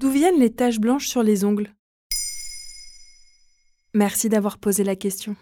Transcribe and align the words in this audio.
D'où 0.00 0.08
viennent 0.08 0.40
les 0.40 0.48
taches 0.48 0.80
blanches 0.80 1.08
sur 1.08 1.22
les 1.22 1.44
ongles? 1.44 1.74
Merci 3.92 4.30
d'avoir 4.30 4.56
posé 4.56 4.82
la 4.82 4.96
question. 4.96 5.36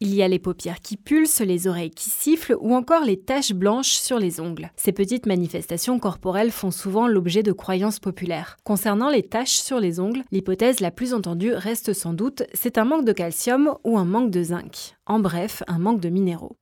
Il 0.00 0.12
y 0.16 0.22
a 0.24 0.26
les 0.26 0.40
paupières 0.40 0.80
qui 0.80 0.96
pulsent, 0.96 1.42
les 1.42 1.68
oreilles 1.68 1.92
qui 1.92 2.10
sifflent 2.10 2.56
ou 2.60 2.74
encore 2.74 3.04
les 3.04 3.20
taches 3.20 3.52
blanches 3.52 3.92
sur 3.92 4.18
les 4.18 4.40
ongles. 4.40 4.72
Ces 4.74 4.90
petites 4.90 5.26
manifestations 5.26 6.00
corporelles 6.00 6.50
font 6.50 6.72
souvent 6.72 7.06
l'objet 7.06 7.44
de 7.44 7.52
croyances 7.52 8.00
populaires. 8.00 8.56
Concernant 8.64 9.10
les 9.10 9.22
taches 9.22 9.58
sur 9.58 9.78
les 9.78 10.00
ongles, 10.00 10.24
l'hypothèse 10.32 10.80
la 10.80 10.90
plus 10.90 11.14
entendue 11.14 11.52
reste 11.52 11.92
sans 11.92 12.14
doute 12.14 12.42
c'est 12.54 12.78
un 12.78 12.84
manque 12.84 13.04
de 13.04 13.12
calcium 13.12 13.76
ou 13.84 13.96
un 13.96 14.04
manque 14.04 14.32
de 14.32 14.42
zinc. 14.42 14.96
En 15.06 15.20
bref, 15.20 15.62
un 15.68 15.78
manque 15.78 16.00
de 16.00 16.08
minéraux. 16.08 16.56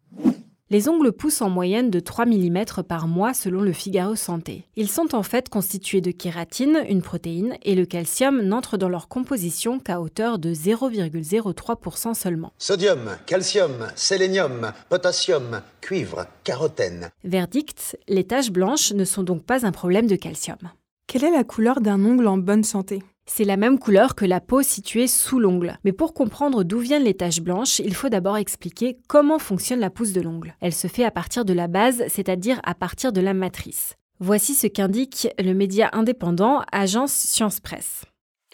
Les 0.68 0.88
ongles 0.88 1.12
poussent 1.12 1.42
en 1.42 1.48
moyenne 1.48 1.90
de 1.90 2.00
3 2.00 2.26
mm 2.26 2.64
par 2.88 3.06
mois 3.06 3.34
selon 3.34 3.60
le 3.60 3.72
Figaro 3.72 4.16
Santé. 4.16 4.66
Ils 4.74 4.88
sont 4.88 5.14
en 5.14 5.22
fait 5.22 5.48
constitués 5.48 6.00
de 6.00 6.10
kératine, 6.10 6.84
une 6.88 7.02
protéine, 7.02 7.56
et 7.62 7.76
le 7.76 7.86
calcium 7.86 8.42
n'entre 8.42 8.76
dans 8.76 8.88
leur 8.88 9.06
composition 9.06 9.78
qu'à 9.78 10.00
hauteur 10.00 10.40
de 10.40 10.52
0,03% 10.52 12.14
seulement. 12.14 12.52
Sodium, 12.58 13.16
calcium, 13.26 13.86
sélénium, 13.94 14.72
potassium, 14.88 15.62
cuivre, 15.80 16.26
carotène. 16.42 17.10
Verdict, 17.22 17.96
les 18.08 18.24
taches 18.24 18.50
blanches 18.50 18.92
ne 18.92 19.04
sont 19.04 19.22
donc 19.22 19.44
pas 19.44 19.64
un 19.64 19.70
problème 19.70 20.08
de 20.08 20.16
calcium. 20.16 20.58
Quelle 21.06 21.22
est 21.22 21.30
la 21.30 21.44
couleur 21.44 21.80
d'un 21.80 22.04
ongle 22.04 22.26
en 22.26 22.38
bonne 22.38 22.64
santé? 22.64 23.04
C'est 23.26 23.44
la 23.44 23.56
même 23.56 23.78
couleur 23.78 24.14
que 24.14 24.24
la 24.24 24.40
peau 24.40 24.62
située 24.62 25.08
sous 25.08 25.38
l'ongle. 25.38 25.78
Mais 25.84 25.92
pour 25.92 26.14
comprendre 26.14 26.64
d'où 26.64 26.78
viennent 26.78 27.04
les 27.04 27.14
taches 27.14 27.40
blanches, 27.40 27.80
il 27.80 27.94
faut 27.94 28.08
d'abord 28.08 28.36
expliquer 28.36 28.98
comment 29.08 29.38
fonctionne 29.38 29.80
la 29.80 29.90
pousse 29.90 30.12
de 30.12 30.20
l'ongle. 30.20 30.54
Elle 30.60 30.72
se 30.72 30.86
fait 30.86 31.04
à 31.04 31.10
partir 31.10 31.44
de 31.44 31.52
la 31.52 31.68
base, 31.68 32.02
c'est-à-dire 32.08 32.60
à 32.64 32.74
partir 32.74 33.12
de 33.12 33.20
la 33.20 33.34
matrice. 33.34 33.94
Voici 34.18 34.54
ce 34.54 34.66
qu'indique 34.66 35.28
le 35.38 35.52
média 35.52 35.90
indépendant 35.92 36.62
Agence 36.72 37.12
Science 37.12 37.60
Presse. 37.60 38.04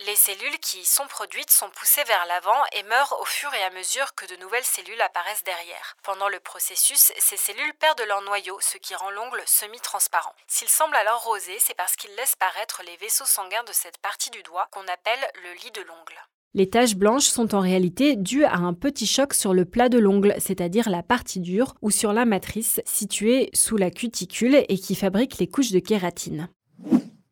Les 0.07 0.17
cellules 0.17 0.59
qui 0.61 0.81
y 0.81 0.85
sont 0.85 1.07
produites 1.07 1.51
sont 1.51 1.71
poussées 1.71 2.03
vers 2.05 2.27
l'avant 2.27 2.59
et 2.75 2.83
meurent 2.83 3.17
au 3.21 3.25
fur 3.25 3.55
et 3.55 3.63
à 3.63 3.71
mesure 3.71 4.17
que 4.17 4.27
de 4.27 4.41
nouvelles 4.41 4.65
cellules 4.65 5.01
apparaissent 5.01 5.45
derrière. 5.45 5.97
Pendant 6.03 6.29
le 6.29 6.41
processus, 6.41 7.13
ces 7.19 7.37
cellules 7.37 7.75
perdent 7.79 8.03
leur 8.09 8.21
noyau, 8.23 8.59
ce 8.61 8.79
qui 8.79 8.97
rend 8.97 9.11
l'ongle 9.11 9.41
semi-transparent. 9.47 10.35
S'il 10.49 10.69
semble 10.69 10.97
alors 10.97 11.23
rosé, 11.23 11.57
c'est 11.61 11.77
parce 11.77 11.95
qu'il 11.95 12.11
laisse 12.17 12.35
paraître 12.35 12.83
les 12.85 12.97
vaisseaux 12.97 13.27
sanguins 13.27 13.63
de 13.63 13.73
cette 13.73 13.99
partie 13.99 14.31
du 14.31 14.43
doigt 14.43 14.67
qu'on 14.73 14.89
appelle 14.89 15.21
le 15.45 15.53
lit 15.63 15.71
de 15.71 15.83
l'ongle. 15.83 16.19
Les 16.55 16.69
taches 16.69 16.97
blanches 16.97 17.29
sont 17.29 17.55
en 17.55 17.61
réalité 17.61 18.17
dues 18.17 18.45
à 18.45 18.57
un 18.57 18.75
petit 18.75 19.07
choc 19.07 19.35
sur 19.35 19.55
le 19.55 19.65
plat 19.65 19.89
de 19.89 19.99
l'ongle, 19.99 20.35
c'est-à-dire 20.39 20.91
la 20.91 21.05
partie 21.05 21.41
dure, 21.41 21.75
ou 21.81 21.93
sur 21.93 22.13
la 22.13 22.25
matrice 22.25 22.81
située 22.85 23.51
sous 23.55 23.77
la 23.77 23.91
cuticule 23.91 24.65
et 24.69 24.79
qui 24.79 24.97
fabrique 24.97 25.39
les 25.39 25.49
couches 25.49 25.71
de 25.71 25.79
kératine. 25.79 26.49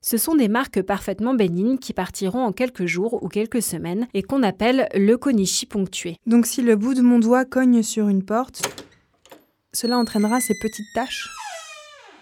Ce 0.03 0.17
sont 0.17 0.35
des 0.35 0.49
marques 0.49 0.81
parfaitement 0.81 1.35
bénignes 1.35 1.77
qui 1.77 1.93
partiront 1.93 2.43
en 2.43 2.53
quelques 2.53 2.87
jours 2.87 3.23
ou 3.23 3.29
quelques 3.29 3.61
semaines 3.61 4.09
et 4.15 4.23
qu'on 4.23 4.43
appelle 4.43 4.89
le 4.95 5.17
konichi 5.19 5.67
ponctué. 5.67 6.17
Donc 6.27 6.47
si 6.47 6.63
le 6.63 6.75
bout 6.75 6.95
de 6.95 7.03
mon 7.03 7.19
doigt 7.19 7.45
cogne 7.45 7.83
sur 7.83 8.09
une 8.09 8.25
porte, 8.25 8.63
cela 9.75 9.99
entraînera 9.99 10.41
ces 10.41 10.55
petites 10.59 10.93
taches? 10.95 11.29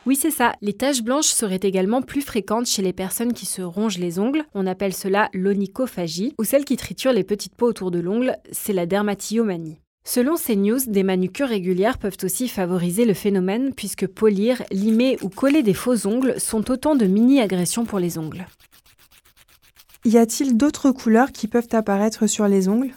Oui, 0.06 0.16
c'est 0.16 0.32
ça. 0.32 0.54
Les 0.60 0.72
taches 0.72 1.02
blanches 1.02 1.28
seraient 1.28 1.60
également 1.62 2.02
plus 2.02 2.22
fréquentes 2.22 2.66
chez 2.66 2.82
les 2.82 2.92
personnes 2.92 3.32
qui 3.32 3.46
se 3.46 3.62
rongent 3.62 3.98
les 3.98 4.18
ongles. 4.18 4.44
On 4.54 4.66
appelle 4.66 4.94
cela 4.94 5.28
l'onychophagie. 5.32 6.34
Ou 6.38 6.44
celles 6.44 6.64
qui 6.64 6.76
triturent 6.76 7.12
les 7.12 7.24
petites 7.24 7.54
peaux 7.54 7.68
autour 7.68 7.90
de 7.90 8.00
l'ongle, 8.00 8.36
c'est 8.50 8.72
la 8.72 8.86
dermatillomanie. 8.86 9.80
Selon 10.10 10.36
CNews, 10.36 10.86
des 10.86 11.02
manucures 11.02 11.50
régulières 11.50 11.98
peuvent 11.98 12.16
aussi 12.22 12.48
favoriser 12.48 13.04
le 13.04 13.12
phénomène 13.12 13.74
puisque 13.74 14.06
polir, 14.06 14.62
limer 14.70 15.18
ou 15.20 15.28
coller 15.28 15.62
des 15.62 15.74
faux 15.74 16.06
ongles 16.06 16.40
sont 16.40 16.70
autant 16.70 16.96
de 16.96 17.04
mini-agressions 17.04 17.84
pour 17.84 17.98
les 17.98 18.16
ongles. 18.16 18.46
Y 20.06 20.16
a-t-il 20.16 20.56
d'autres 20.56 20.92
couleurs 20.92 21.30
qui 21.30 21.46
peuvent 21.46 21.68
apparaître 21.72 22.26
sur 22.26 22.48
les 22.48 22.68
ongles? 22.68 22.94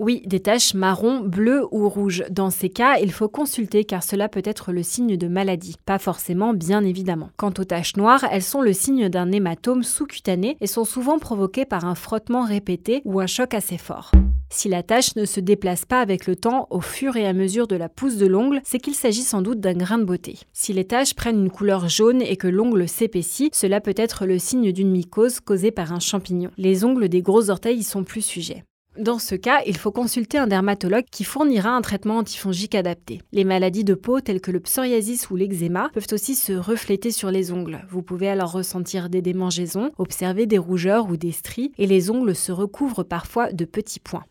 Oui, 0.00 0.22
des 0.26 0.40
taches 0.40 0.74
marron, 0.74 1.20
bleues 1.20 1.64
ou 1.70 1.88
rouges. 1.88 2.24
Dans 2.28 2.50
ces 2.50 2.68
cas, 2.68 2.98
il 3.00 3.12
faut 3.12 3.28
consulter 3.28 3.84
car 3.84 4.02
cela 4.02 4.28
peut 4.28 4.42
être 4.44 4.72
le 4.72 4.82
signe 4.82 5.16
de 5.16 5.28
maladie. 5.28 5.76
Pas 5.86 6.00
forcément, 6.00 6.52
bien 6.52 6.82
évidemment. 6.82 7.30
Quant 7.36 7.52
aux 7.58 7.64
taches 7.64 7.96
noires, 7.96 8.26
elles 8.32 8.42
sont 8.42 8.60
le 8.60 8.72
signe 8.72 9.08
d'un 9.08 9.30
hématome 9.30 9.84
sous-cutané 9.84 10.56
et 10.60 10.66
sont 10.66 10.84
souvent 10.84 11.20
provoquées 11.20 11.64
par 11.64 11.84
un 11.84 11.94
frottement 11.94 12.44
répété 12.44 13.02
ou 13.04 13.20
un 13.20 13.28
choc 13.28 13.54
assez 13.54 13.78
fort. 13.78 14.10
Si 14.50 14.68
la 14.68 14.82
tache 14.82 15.14
ne 15.14 15.24
se 15.24 15.38
déplace 15.38 15.84
pas 15.84 16.00
avec 16.00 16.26
le 16.26 16.34
temps 16.34 16.66
au 16.70 16.80
fur 16.80 17.16
et 17.16 17.26
à 17.26 17.32
mesure 17.32 17.68
de 17.68 17.76
la 17.76 17.88
pousse 17.88 18.16
de 18.16 18.26
l'ongle, 18.26 18.60
c'est 18.64 18.78
qu'il 18.80 18.94
s'agit 18.94 19.22
sans 19.22 19.42
doute 19.42 19.60
d'un 19.60 19.74
grain 19.74 19.98
de 19.98 20.04
beauté. 20.04 20.40
Si 20.52 20.72
les 20.72 20.84
taches 20.84 21.14
prennent 21.14 21.40
une 21.40 21.50
couleur 21.50 21.88
jaune 21.88 22.20
et 22.20 22.36
que 22.36 22.48
l'ongle 22.48 22.88
s'épaissit, 22.88 23.50
cela 23.52 23.80
peut 23.80 23.94
être 23.96 24.26
le 24.26 24.40
signe 24.40 24.72
d'une 24.72 24.90
mycose 24.90 25.38
causée 25.38 25.70
par 25.70 25.92
un 25.92 26.00
champignon. 26.00 26.50
Les 26.56 26.84
ongles 26.84 27.08
des 27.08 27.22
gros 27.22 27.50
orteils 27.50 27.78
y 27.78 27.84
sont 27.84 28.02
plus 28.02 28.22
sujets. 28.22 28.64
Dans 28.98 29.18
ce 29.18 29.34
cas, 29.34 29.60
il 29.66 29.76
faut 29.76 29.90
consulter 29.90 30.38
un 30.38 30.46
dermatologue 30.46 31.06
qui 31.10 31.24
fournira 31.24 31.70
un 31.70 31.82
traitement 31.82 32.18
antifongique 32.18 32.76
adapté. 32.76 33.22
Les 33.32 33.42
maladies 33.42 33.82
de 33.82 33.94
peau 33.94 34.20
telles 34.20 34.40
que 34.40 34.52
le 34.52 34.60
psoriasis 34.60 35.30
ou 35.30 35.36
l'eczéma 35.36 35.90
peuvent 35.92 36.06
aussi 36.12 36.36
se 36.36 36.52
refléter 36.52 37.10
sur 37.10 37.32
les 37.32 37.50
ongles. 37.50 37.84
Vous 37.90 38.02
pouvez 38.02 38.28
alors 38.28 38.52
ressentir 38.52 39.08
des 39.08 39.20
démangeaisons, 39.20 39.90
observer 39.98 40.46
des 40.46 40.58
rougeurs 40.58 41.10
ou 41.10 41.16
des 41.16 41.32
stries 41.32 41.72
et 41.76 41.88
les 41.88 42.08
ongles 42.08 42.36
se 42.36 42.52
recouvrent 42.52 43.02
parfois 43.02 43.50
de 43.50 43.64
petits 43.64 43.98
points. 43.98 44.24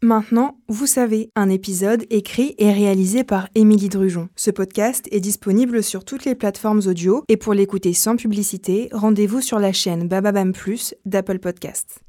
Maintenant, 0.00 0.58
vous 0.68 0.86
savez, 0.86 1.30
un 1.34 1.50
épisode 1.50 2.04
écrit 2.08 2.54
et 2.56 2.72
réalisé 2.72 3.24
par 3.24 3.48
Émilie 3.54 3.88
Drujon. 3.90 4.28
Ce 4.36 4.50
podcast 4.50 5.06
est 5.10 5.20
disponible 5.20 5.82
sur 5.82 6.04
toutes 6.04 6.24
les 6.24 6.34
plateformes 6.34 6.82
audio 6.86 7.24
et 7.28 7.36
pour 7.36 7.52
l'écouter 7.52 7.92
sans 7.92 8.16
publicité, 8.16 8.88
rendez-vous 8.92 9.42
sur 9.42 9.58
la 9.58 9.72
chaîne 9.72 10.08
Bababam 10.08 10.52
Plus 10.52 10.94
d'Apple 11.04 11.38
Podcasts. 11.38 12.00